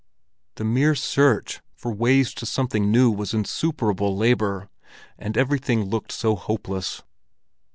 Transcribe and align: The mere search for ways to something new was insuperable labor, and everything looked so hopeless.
The 0.55 0.63
mere 0.63 0.95
search 0.95 1.61
for 1.75 1.93
ways 1.93 2.33
to 2.33 2.47
something 2.47 2.89
new 2.91 3.11
was 3.11 3.35
insuperable 3.35 4.17
labor, 4.17 4.67
and 5.19 5.37
everything 5.37 5.83
looked 5.83 6.11
so 6.11 6.35
hopeless. 6.35 7.03